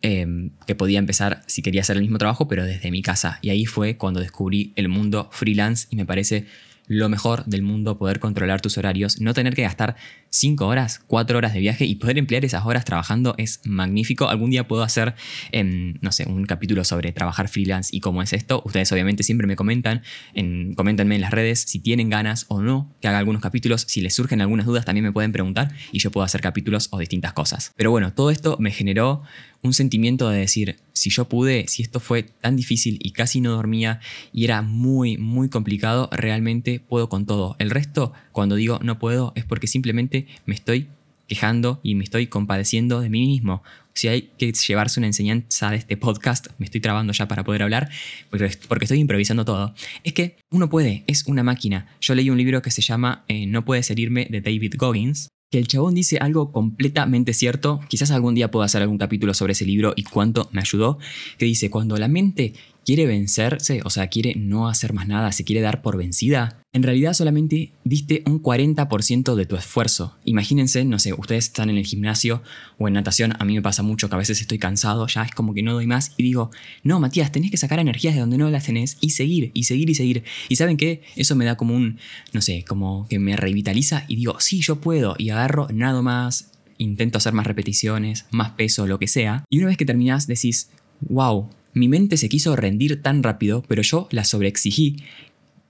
em, 0.00 0.50
que 0.66 0.74
podía 0.74 0.98
empezar 0.98 1.42
si 1.46 1.60
quería 1.60 1.82
hacer 1.82 1.96
el 1.96 2.02
mismo 2.02 2.18
trabajo, 2.18 2.48
pero 2.48 2.64
desde 2.64 2.90
mi 2.90 3.02
casa. 3.02 3.38
Y 3.42 3.50
ahí 3.50 3.66
fue 3.66 3.96
cuando 3.96 4.20
descubrí 4.20 4.72
el 4.76 4.88
mundo 4.88 5.28
freelance 5.32 5.88
y 5.90 5.96
me 5.96 6.06
parece 6.06 6.46
lo 6.88 7.08
mejor 7.08 7.44
del 7.44 7.62
mundo 7.62 7.98
poder 7.98 8.18
controlar 8.18 8.60
tus 8.60 8.78
horarios, 8.78 9.20
no 9.20 9.34
tener 9.34 9.54
que 9.54 9.62
gastar 9.62 9.96
5 10.30 10.66
horas, 10.66 11.00
4 11.06 11.38
horas 11.38 11.52
de 11.52 11.60
viaje 11.60 11.84
y 11.84 11.94
poder 11.96 12.18
emplear 12.18 12.44
esas 12.44 12.64
horas 12.66 12.84
trabajando 12.84 13.34
es 13.38 13.60
magnífico. 13.64 14.28
Algún 14.28 14.50
día 14.50 14.66
puedo 14.66 14.82
hacer, 14.82 15.14
em, 15.52 15.94
no 16.00 16.12
sé, 16.12 16.26
un 16.28 16.44
capítulo 16.44 16.84
sobre 16.84 17.12
trabajar 17.12 17.48
freelance 17.48 17.94
y 17.94 18.00
cómo 18.00 18.22
es 18.22 18.32
esto. 18.32 18.62
Ustedes 18.64 18.90
obviamente 18.92 19.22
siempre 19.22 19.46
me 19.46 19.56
comentan, 19.56 20.02
en, 20.34 20.74
coméntenme 20.74 21.14
en 21.14 21.20
las 21.20 21.30
redes 21.30 21.60
si 21.60 21.78
tienen 21.78 22.10
ganas 22.10 22.46
o 22.48 22.62
no 22.62 22.94
que 23.00 23.08
haga 23.08 23.18
algunos 23.18 23.42
capítulos. 23.42 23.84
Si 23.86 24.00
les 24.00 24.14
surgen 24.14 24.40
algunas 24.40 24.66
dudas 24.66 24.84
también 24.84 25.04
me 25.04 25.12
pueden 25.12 25.32
preguntar 25.32 25.72
y 25.92 25.98
yo 25.98 26.10
puedo 26.10 26.24
hacer 26.24 26.40
capítulos 26.40 26.88
o 26.90 26.98
distintas 26.98 27.32
cosas. 27.32 27.72
Pero 27.76 27.90
bueno, 27.90 28.12
todo 28.12 28.30
esto 28.30 28.56
me 28.58 28.70
generó 28.70 29.22
un 29.62 29.72
sentimiento 29.72 30.28
de 30.28 30.38
decir, 30.38 30.76
si 30.92 31.10
yo 31.10 31.28
pude, 31.28 31.66
si 31.68 31.82
esto 31.82 32.00
fue 32.00 32.22
tan 32.22 32.56
difícil 32.56 32.98
y 33.02 33.10
casi 33.10 33.40
no 33.40 33.52
dormía 33.52 34.00
y 34.32 34.44
era 34.44 34.62
muy, 34.62 35.16
muy 35.18 35.48
complicado, 35.48 36.08
realmente 36.12 36.80
puedo 36.80 37.08
con 37.08 37.26
todo. 37.26 37.56
El 37.58 37.70
resto, 37.70 38.12
cuando 38.32 38.54
digo 38.54 38.78
no 38.82 38.98
puedo, 38.98 39.32
es 39.34 39.44
porque 39.44 39.66
simplemente 39.66 40.26
me 40.46 40.54
estoy 40.54 40.88
quejando 41.26 41.78
y 41.82 41.94
me 41.94 42.04
estoy 42.04 42.26
compadeciendo 42.26 43.00
de 43.00 43.10
mí 43.10 43.26
mismo. 43.26 43.62
Si 43.94 44.08
hay 44.08 44.30
que 44.38 44.52
llevarse 44.52 45.00
una 45.00 45.08
enseñanza 45.08 45.70
de 45.70 45.76
este 45.76 45.96
podcast, 45.96 46.46
me 46.58 46.64
estoy 46.64 46.80
trabando 46.80 47.12
ya 47.12 47.28
para 47.28 47.44
poder 47.44 47.62
hablar, 47.62 47.90
porque 48.30 48.84
estoy 48.84 48.98
improvisando 48.98 49.44
todo, 49.44 49.74
es 50.04 50.12
que 50.12 50.36
uno 50.50 50.70
puede, 50.70 51.04
es 51.06 51.24
una 51.26 51.42
máquina. 51.42 51.86
Yo 52.00 52.14
leí 52.14 52.30
un 52.30 52.38
libro 52.38 52.62
que 52.62 52.70
se 52.70 52.80
llama 52.80 53.24
eh, 53.28 53.46
No 53.46 53.64
puedes 53.64 53.90
herirme 53.90 54.26
de 54.30 54.40
David 54.40 54.74
Goggins, 54.78 55.28
que 55.50 55.58
el 55.58 55.66
chabón 55.66 55.94
dice 55.94 56.18
algo 56.18 56.52
completamente 56.52 57.32
cierto, 57.32 57.80
quizás 57.88 58.10
algún 58.10 58.34
día 58.34 58.50
pueda 58.50 58.66
hacer 58.66 58.82
algún 58.82 58.98
capítulo 58.98 59.32
sobre 59.32 59.52
ese 59.52 59.64
libro 59.64 59.94
y 59.96 60.02
cuánto 60.02 60.48
me 60.52 60.60
ayudó, 60.60 60.98
que 61.38 61.46
dice, 61.46 61.70
cuando 61.70 61.96
la 61.96 62.08
mente 62.08 62.52
quiere 62.88 63.04
vencerse, 63.04 63.82
o 63.84 63.90
sea, 63.90 64.06
quiere 64.06 64.34
no 64.34 64.66
hacer 64.66 64.94
más 64.94 65.06
nada, 65.06 65.30
se 65.30 65.44
quiere 65.44 65.60
dar 65.60 65.82
por 65.82 65.98
vencida, 65.98 66.62
en 66.72 66.82
realidad 66.82 67.12
solamente 67.12 67.72
diste 67.84 68.22
un 68.24 68.42
40% 68.42 69.34
de 69.34 69.44
tu 69.44 69.56
esfuerzo. 69.56 70.16
Imagínense, 70.24 70.86
no 70.86 70.98
sé, 70.98 71.12
ustedes 71.12 71.48
están 71.48 71.68
en 71.68 71.76
el 71.76 71.84
gimnasio 71.84 72.42
o 72.78 72.88
en 72.88 72.94
natación, 72.94 73.34
a 73.38 73.44
mí 73.44 73.56
me 73.56 73.60
pasa 73.60 73.82
mucho 73.82 74.08
que 74.08 74.14
a 74.14 74.18
veces 74.18 74.40
estoy 74.40 74.58
cansado, 74.58 75.06
ya 75.06 75.22
es 75.22 75.32
como 75.32 75.52
que 75.52 75.62
no 75.62 75.74
doy 75.74 75.86
más 75.86 76.14
y 76.16 76.22
digo, 76.22 76.50
no, 76.82 76.98
Matías, 76.98 77.30
tenés 77.30 77.50
que 77.50 77.58
sacar 77.58 77.78
energías 77.78 78.14
de 78.14 78.20
donde 78.20 78.38
no 78.38 78.48
las 78.48 78.64
tenés 78.64 78.96
y 79.02 79.10
seguir, 79.10 79.50
y 79.52 79.64
seguir, 79.64 79.90
y 79.90 79.94
seguir. 79.94 80.24
Y 80.48 80.56
saben 80.56 80.78
qué, 80.78 81.02
eso 81.14 81.36
me 81.36 81.44
da 81.44 81.58
como 81.58 81.74
un, 81.74 81.98
no 82.32 82.40
sé, 82.40 82.64
como 82.66 83.06
que 83.06 83.18
me 83.18 83.36
revitaliza 83.36 84.06
y 84.08 84.16
digo, 84.16 84.40
sí, 84.40 84.62
yo 84.62 84.76
puedo, 84.80 85.14
y 85.18 85.28
agarro, 85.28 85.68
nado 85.74 86.02
más, 86.02 86.52
intento 86.78 87.18
hacer 87.18 87.34
más 87.34 87.46
repeticiones, 87.46 88.24
más 88.30 88.52
peso, 88.52 88.86
lo 88.86 88.98
que 88.98 89.08
sea. 89.08 89.44
Y 89.50 89.58
una 89.58 89.66
vez 89.66 89.76
que 89.76 89.84
terminás 89.84 90.26
decís, 90.26 90.70
wow, 91.00 91.50
mi 91.78 91.88
mente 91.88 92.16
se 92.16 92.28
quiso 92.28 92.56
rendir 92.56 93.02
tan 93.02 93.22
rápido, 93.22 93.62
pero 93.68 93.82
yo 93.82 94.08
la 94.10 94.24
sobreexigí 94.24 94.96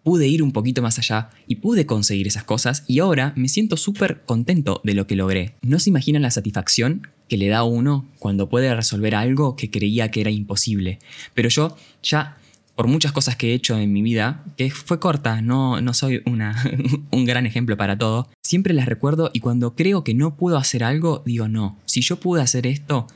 pude 0.03 0.27
ir 0.27 0.43
un 0.43 0.53
poquito 0.53 0.81
más 0.81 0.99
allá 0.99 1.29
y 1.47 1.57
pude 1.57 1.85
conseguir 1.85 2.27
esas 2.27 2.45
cosas 2.45 2.85
y 2.87 3.01
ahora 3.01 3.35
me 3.37 3.49
siento 3.49 3.77
súper 3.77 4.23
contento 4.25 4.81
de 4.83 4.95
lo 4.95 5.07
que 5.07 5.17
logré. 5.17 5.55
No 5.61 5.79
se 5.79 5.91
imaginan 5.91 6.23
la 6.23 6.31
satisfacción 6.31 7.09
que 7.29 7.37
le 7.37 7.49
da 7.49 7.59
a 7.59 7.65
uno 7.65 8.07
cuando 8.19 8.49
puede 8.49 8.75
resolver 8.75 9.15
algo 9.15 9.55
que 9.55 9.71
creía 9.71 10.11
que 10.11 10.23
era 10.23 10.31
imposible. 10.31 10.99
Pero 11.35 11.51
yo 11.51 11.77
ya, 12.03 12.39
por 12.75 12.87
muchas 12.87 13.13
cosas 13.13 13.37
que 13.37 13.51
he 13.51 13.55
hecho 13.55 13.77
en 13.77 13.93
mi 13.93 14.01
vida, 14.01 14.45
que 14.57 14.71
fue 14.71 14.99
corta, 14.99 15.43
no, 15.43 15.83
no 15.83 15.93
soy 15.93 16.23
una, 16.25 16.57
un 17.11 17.27
gran 17.27 17.45
ejemplo 17.45 17.77
para 17.77 17.99
todo, 17.99 18.31
siempre 18.43 18.73
las 18.73 18.87
recuerdo 18.87 19.31
y 19.35 19.41
cuando 19.41 19.77
creo 19.77 20.05
que 20.05 20.15
no 20.15 20.37
puedo 20.37 20.57
hacer 20.57 20.85
algo, 20.85 21.23
digo, 21.27 21.49
no, 21.49 21.77
si 21.85 22.01
yo 22.01 22.19
pude 22.19 22.41
hacer 22.41 22.67
esto, 22.67 23.09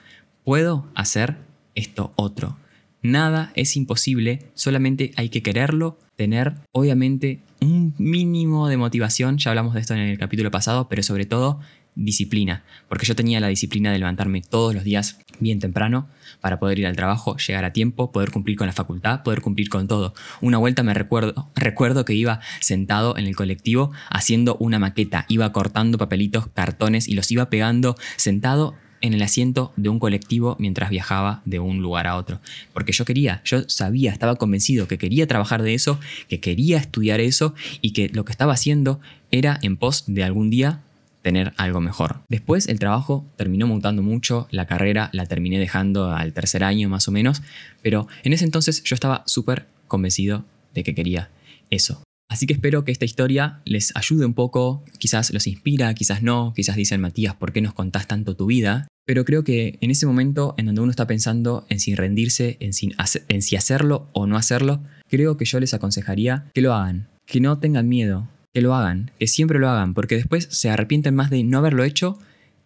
puedo 0.45 0.91
hacer 0.95 1.39
esto 1.75 2.13
otro. 2.17 2.59
Nada 3.03 3.53
es 3.57 3.77
imposible, 3.77 4.51
solamente 4.55 5.11
hay 5.17 5.29
que 5.29 5.43
quererlo, 5.43 5.99
tener 6.17 6.55
obviamente 6.71 7.41
un 7.61 7.95
mínimo 7.99 8.69
de 8.69 8.77
motivación, 8.77 9.39
ya 9.39 9.51
hablamos 9.51 9.75
de 9.75 9.81
esto 9.81 9.95
en 9.95 10.01
el 10.01 10.19
capítulo 10.19 10.53
pasado, 10.53 10.89
pero 10.89 11.03
sobre 11.03 11.27
todo 11.27 11.59
disciplina, 11.95 12.65
porque 12.89 13.05
yo 13.05 13.17
tenía 13.17 13.41
la 13.41 13.49
disciplina 13.49 13.93
de 13.93 13.99
levantarme 13.99 14.41
todos 14.41 14.73
los 14.75 14.85
días 14.85 15.19
bien 15.41 15.59
temprano 15.59 16.09
para 16.41 16.59
poder 16.59 16.79
ir 16.79 16.87
al 16.87 16.97
trabajo, 16.97 17.37
llegar 17.37 17.65
a 17.65 17.73
tiempo, 17.73 18.13
poder 18.13 18.31
cumplir 18.31 18.57
con 18.57 18.67
la 18.67 18.73
facultad, 18.73 19.23
poder 19.25 19.43
cumplir 19.43 19.69
con 19.69 19.89
todo. 19.89 20.15
Una 20.41 20.59
vuelta 20.59 20.83
me 20.83 20.95
recuerdo, 20.95 21.51
recuerdo 21.55 22.05
que 22.05 22.15
iba 22.15 22.41
sentado 22.61 23.17
en 23.19 23.27
el 23.27 23.37
colectivo 23.37 23.91
haciendo 24.11 24.57
una 24.57 24.79
maqueta, 24.79 25.27
iba 25.29 25.53
cortando 25.53 25.99
papelitos, 25.99 26.47
cartones 26.49 27.09
y 27.09 27.15
los 27.15 27.31
iba 27.31 27.51
pegando 27.51 27.97
sentado 28.17 28.75
en 29.03 29.13
el 29.13 29.23
asiento 29.23 29.73
de 29.77 29.89
un 29.89 29.99
colectivo 29.99 30.57
mientras 30.59 30.91
viajaba 30.91 31.43
de 31.45 31.59
un 31.59 31.83
lugar 31.83 32.07
a 32.07 32.17
otro. 32.17 32.41
Porque 32.73 32.93
yo 32.93 33.05
quería, 33.05 33.43
yo 33.45 33.69
sabía, 33.69 34.13
estaba 34.13 34.37
convencido 34.37 34.89
que 34.89 34.99
quería 34.99 35.27
trabajar 35.27 35.63
de 35.63 35.75
eso, 35.75 36.01
que 36.29 36.41
quería 36.41 36.79
estudiar 36.79 37.21
eso 37.21 37.55
y 37.81 37.93
que 37.93 38.09
lo 38.09 38.25
que 38.25 38.33
estaba 38.33 38.55
haciendo 38.55 39.01
era 39.31 39.59
en 39.63 39.77
pos 39.77 40.05
de 40.07 40.25
algún 40.25 40.51
día 40.51 40.81
tener 41.23 41.53
algo 41.57 41.81
mejor. 41.81 42.23
Después 42.29 42.69
el 42.69 42.79
trabajo 42.79 43.25
terminó 43.37 43.67
mutando 43.67 44.03
mucho, 44.03 44.49
la 44.51 44.67
carrera 44.67 45.09
la 45.13 45.27
terminé 45.27 45.59
dejando 45.59 46.13
al 46.13 46.33
tercer 46.33 46.65
año 46.65 46.89
más 46.89 47.09
o 47.09 47.13
menos, 47.13 47.43
pero 47.83 48.09
en 48.25 48.33
ese 48.33 48.45
entonces 48.45 48.83
yo 48.83 48.95
estaba 48.95 49.23
súper 49.27 49.67
convencido 49.87 50.45
de 50.75 50.83
que 50.83 50.95
quería 50.95 51.31
eso. 51.71 52.03
Así 52.29 52.47
que 52.47 52.55
espero 52.55 52.85
que 52.85 52.93
esta 52.93 53.05
historia 53.05 53.61
les 53.67 53.95
ayude 53.95 54.25
un 54.25 54.33
poco, 54.33 54.83
quizás 54.99 55.33
los 55.35 55.47
inspira, 55.47 55.93
quizás 55.93 56.23
no, 56.23 56.55
quizás 56.57 56.77
dicen 56.77 57.01
Matías, 57.01 57.35
¿por 57.35 57.53
qué 57.53 57.61
nos 57.61 57.75
contás 57.75 58.07
tanto 58.07 58.35
tu 58.35 58.47
vida? 58.47 58.89
Pero 59.05 59.25
creo 59.25 59.45
que 59.45 59.79
en 59.81 59.91
ese 59.91 60.07
momento 60.07 60.55
en 60.59 60.67
donde 60.67 60.81
uno 60.81 60.91
está 60.91 61.07
pensando 61.07 61.67
en 61.69 61.81
si 61.81 61.95
rendirse, 61.95 62.57
en 62.61 62.73
si, 62.73 62.93
en 63.29 63.43
si 63.43 63.57
hacerlo 63.57 64.09
o 64.13 64.27
no 64.27 64.37
hacerlo, 64.37 64.83
creo 65.09 65.37
que 65.37 65.45
yo 65.45 65.59
les 65.61 65.75
aconsejaría 65.75 66.51
que 66.55 66.63
lo 66.63 66.73
hagan, 66.73 67.09
que 67.27 67.41
no 67.41 67.59
tengan 67.59 67.89
miedo, 67.89 68.29
que 68.53 68.61
lo 68.61 68.75
hagan, 68.75 69.11
que 69.19 69.27
siempre 69.27 69.59
lo 69.59 69.69
hagan, 69.69 69.95
porque 69.95 70.17
después 70.17 70.49
se 70.51 70.71
arrepienten 70.71 71.15
más 71.15 71.31
de 71.31 71.43
no 71.43 71.59
haberlo 71.59 71.85
hecho 71.85 72.19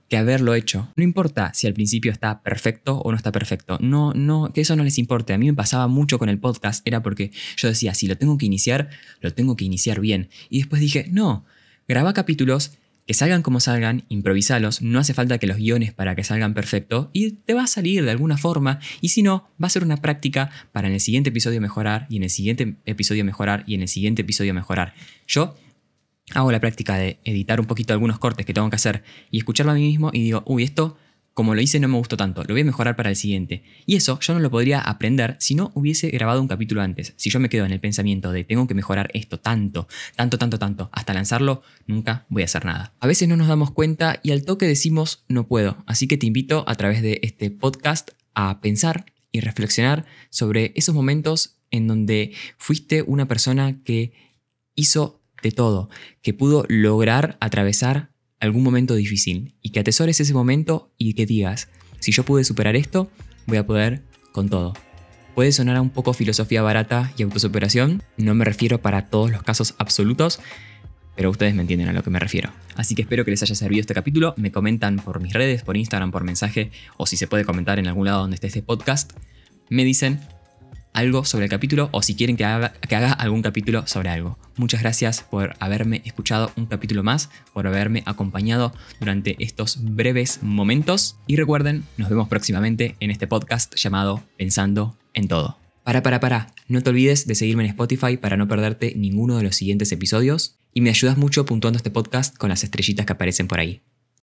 que 0.08 0.16
haberlo 0.16 0.54
hecho. 0.54 0.88
No 0.96 1.02
importa 1.02 1.52
si 1.54 1.66
al 1.66 1.74
principio 1.74 2.12
está 2.12 2.42
perfecto 2.42 2.98
o 2.98 3.10
no 3.10 3.16
está 3.16 3.32
perfecto. 3.32 3.78
No, 3.80 4.12
no, 4.14 4.52
que 4.52 4.60
eso 4.60 4.76
no 4.76 4.84
les 4.84 4.98
importe. 4.98 5.32
A 5.32 5.38
mí 5.38 5.46
me 5.46 5.54
pasaba 5.54 5.88
mucho 5.88 6.18
con 6.18 6.28
el 6.28 6.38
podcast, 6.38 6.86
era 6.86 7.02
porque 7.02 7.32
yo 7.56 7.68
decía, 7.68 7.94
si 7.94 8.06
lo 8.06 8.16
tengo 8.16 8.38
que 8.38 8.46
iniciar, 8.46 8.90
lo 9.20 9.32
tengo 9.34 9.56
que 9.56 9.64
iniciar 9.64 10.00
bien. 10.00 10.28
Y 10.48 10.58
después 10.58 10.80
dije, 10.80 11.08
no, 11.10 11.44
graba 11.88 12.12
capítulos 12.12 12.78
que 13.06 13.14
salgan 13.14 13.42
como 13.42 13.60
salgan, 13.60 14.04
improvisalos, 14.08 14.82
no 14.82 14.98
hace 14.98 15.14
falta 15.14 15.38
que 15.38 15.46
los 15.46 15.56
guiones 15.56 15.92
para 15.92 16.14
que 16.16 16.24
salgan 16.24 16.54
perfecto 16.54 17.10
y 17.12 17.32
te 17.32 17.54
va 17.54 17.64
a 17.64 17.66
salir 17.68 18.04
de 18.04 18.10
alguna 18.10 18.36
forma 18.36 18.80
y 19.00 19.10
si 19.10 19.22
no, 19.22 19.48
va 19.62 19.68
a 19.68 19.70
ser 19.70 19.84
una 19.84 19.98
práctica 19.98 20.50
para 20.72 20.88
en 20.88 20.94
el 20.94 21.00
siguiente 21.00 21.30
episodio 21.30 21.60
mejorar 21.60 22.06
y 22.10 22.16
en 22.16 22.24
el 22.24 22.30
siguiente 22.30 22.76
episodio 22.84 23.24
mejorar 23.24 23.62
y 23.66 23.74
en 23.74 23.82
el 23.82 23.88
siguiente 23.88 24.22
episodio 24.22 24.54
mejorar. 24.54 24.94
Yo 25.26 25.54
hago 26.34 26.50
la 26.50 26.60
práctica 26.60 26.96
de 26.96 27.20
editar 27.24 27.60
un 27.60 27.66
poquito 27.66 27.92
algunos 27.92 28.18
cortes 28.18 28.44
que 28.44 28.52
tengo 28.52 28.68
que 28.70 28.76
hacer 28.76 29.04
y 29.30 29.38
escucharlo 29.38 29.72
a 29.72 29.76
mí 29.76 29.82
mismo 29.82 30.10
y 30.12 30.22
digo, 30.22 30.42
uy, 30.46 30.64
esto 30.64 30.98
como 31.36 31.54
lo 31.54 31.60
hice 31.60 31.78
no 31.80 31.88
me 31.88 31.98
gustó 31.98 32.16
tanto, 32.16 32.42
lo 32.44 32.54
voy 32.54 32.62
a 32.62 32.64
mejorar 32.64 32.96
para 32.96 33.10
el 33.10 33.16
siguiente. 33.16 33.62
Y 33.84 33.96
eso 33.96 34.18
yo 34.20 34.32
no 34.32 34.40
lo 34.40 34.50
podría 34.50 34.80
aprender 34.80 35.36
si 35.38 35.54
no 35.54 35.70
hubiese 35.74 36.08
grabado 36.08 36.40
un 36.40 36.48
capítulo 36.48 36.80
antes. 36.80 37.12
Si 37.18 37.28
yo 37.28 37.40
me 37.40 37.50
quedo 37.50 37.66
en 37.66 37.72
el 37.72 37.78
pensamiento 37.78 38.32
de 38.32 38.42
tengo 38.42 38.66
que 38.66 38.72
mejorar 38.72 39.10
esto 39.12 39.38
tanto, 39.38 39.86
tanto, 40.16 40.38
tanto, 40.38 40.58
tanto, 40.58 40.88
hasta 40.92 41.12
lanzarlo, 41.12 41.60
nunca 41.86 42.24
voy 42.30 42.40
a 42.40 42.46
hacer 42.46 42.64
nada. 42.64 42.94
A 43.00 43.06
veces 43.06 43.28
no 43.28 43.36
nos 43.36 43.48
damos 43.48 43.70
cuenta 43.70 44.18
y 44.22 44.30
al 44.30 44.46
toque 44.46 44.66
decimos 44.66 45.24
no 45.28 45.46
puedo. 45.46 45.84
Así 45.86 46.08
que 46.08 46.16
te 46.16 46.24
invito 46.24 46.64
a 46.66 46.74
través 46.74 47.02
de 47.02 47.20
este 47.22 47.50
podcast 47.50 48.12
a 48.32 48.62
pensar 48.62 49.04
y 49.30 49.40
reflexionar 49.40 50.06
sobre 50.30 50.72
esos 50.74 50.94
momentos 50.94 51.58
en 51.70 51.86
donde 51.86 52.32
fuiste 52.56 53.02
una 53.02 53.28
persona 53.28 53.82
que 53.84 54.14
hizo 54.74 55.20
de 55.42 55.52
todo, 55.52 55.90
que 56.22 56.32
pudo 56.32 56.64
lograr 56.70 57.36
atravesar 57.40 58.15
algún 58.40 58.62
momento 58.62 58.94
difícil 58.94 59.54
y 59.62 59.70
que 59.70 59.80
atesores 59.80 60.20
ese 60.20 60.34
momento 60.34 60.92
y 60.98 61.14
que 61.14 61.26
digas, 61.26 61.68
si 62.00 62.12
yo 62.12 62.24
pude 62.24 62.44
superar 62.44 62.76
esto, 62.76 63.10
voy 63.46 63.58
a 63.58 63.66
poder 63.66 64.02
con 64.32 64.48
todo. 64.48 64.74
Puede 65.34 65.52
sonar 65.52 65.76
a 65.76 65.82
un 65.82 65.90
poco 65.90 66.14
filosofía 66.14 66.62
barata 66.62 67.12
y 67.16 67.22
autosuperación, 67.22 68.02
no 68.16 68.34
me 68.34 68.44
refiero 68.44 68.80
para 68.80 69.06
todos 69.06 69.30
los 69.30 69.42
casos 69.42 69.74
absolutos, 69.78 70.40
pero 71.14 71.30
ustedes 71.30 71.54
me 71.54 71.62
entienden 71.62 71.88
a 71.88 71.92
lo 71.92 72.02
que 72.02 72.10
me 72.10 72.18
refiero. 72.18 72.50
Así 72.74 72.94
que 72.94 73.02
espero 73.02 73.24
que 73.24 73.30
les 73.30 73.42
haya 73.42 73.54
servido 73.54 73.80
este 73.80 73.94
capítulo, 73.94 74.34
me 74.36 74.52
comentan 74.52 74.96
por 74.96 75.20
mis 75.20 75.32
redes, 75.32 75.62
por 75.62 75.76
Instagram, 75.76 76.10
por 76.10 76.24
mensaje, 76.24 76.70
o 76.96 77.06
si 77.06 77.16
se 77.16 77.26
puede 77.26 77.44
comentar 77.44 77.78
en 77.78 77.86
algún 77.86 78.06
lado 78.06 78.20
donde 78.20 78.34
esté 78.34 78.46
este 78.46 78.62
podcast, 78.62 79.12
me 79.68 79.84
dicen 79.84 80.20
algo 80.96 81.24
sobre 81.24 81.44
el 81.44 81.50
capítulo 81.50 81.88
o 81.92 82.02
si 82.02 82.16
quieren 82.16 82.36
que 82.36 82.44
haga, 82.44 82.72
que 82.72 82.96
haga 82.96 83.12
algún 83.12 83.42
capítulo 83.42 83.86
sobre 83.86 84.08
algo. 84.08 84.38
Muchas 84.56 84.80
gracias 84.80 85.22
por 85.22 85.54
haberme 85.60 86.02
escuchado 86.04 86.50
un 86.56 86.66
capítulo 86.66 87.02
más, 87.02 87.30
por 87.52 87.66
haberme 87.66 88.02
acompañado 88.06 88.72
durante 88.98 89.36
estos 89.38 89.78
breves 89.82 90.42
momentos 90.42 91.18
y 91.26 91.36
recuerden, 91.36 91.84
nos 91.98 92.08
vemos 92.08 92.28
próximamente 92.28 92.96
en 93.00 93.10
este 93.10 93.26
podcast 93.26 93.74
llamado 93.76 94.24
Pensando 94.38 94.96
en 95.12 95.28
Todo. 95.28 95.58
Para, 95.84 96.02
para, 96.02 96.18
para, 96.18 96.52
no 96.66 96.82
te 96.82 96.90
olvides 96.90 97.26
de 97.26 97.34
seguirme 97.34 97.64
en 97.64 97.70
Spotify 97.70 98.16
para 98.16 98.36
no 98.36 98.48
perderte 98.48 98.94
ninguno 98.96 99.36
de 99.36 99.44
los 99.44 99.54
siguientes 99.54 99.92
episodios 99.92 100.56
y 100.72 100.80
me 100.80 100.90
ayudas 100.90 101.16
mucho 101.16 101.44
puntuando 101.44 101.76
este 101.76 101.90
podcast 101.90 102.36
con 102.36 102.48
las 102.48 102.64
estrellitas 102.64 103.06
que 103.06 103.12
aparecen 103.12 103.46
por 103.46 103.60
ahí. 103.60 103.82